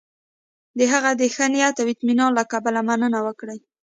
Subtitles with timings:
[0.77, 3.57] د هغه د ښه نیت او اطمینان له کبله مننه وکړي.